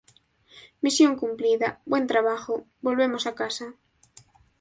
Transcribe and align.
Misión 0.81 1.15
cumplida. 1.15 1.69
Buen 1.85 2.07
trabajo. 2.11 2.55
Volvemos 2.85 3.23
a 3.27 3.35
casa. 3.41 3.67